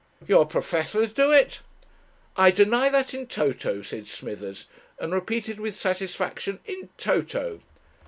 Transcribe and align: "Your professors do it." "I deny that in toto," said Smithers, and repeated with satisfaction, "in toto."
"Your 0.27 0.47
professors 0.47 1.11
do 1.13 1.31
it." 1.31 1.59
"I 2.35 2.49
deny 2.49 2.89
that 2.89 3.13
in 3.13 3.27
toto," 3.27 3.83
said 3.83 4.07
Smithers, 4.07 4.65
and 4.97 5.13
repeated 5.13 5.59
with 5.59 5.75
satisfaction, 5.79 6.57
"in 6.65 6.89
toto." 6.97 7.59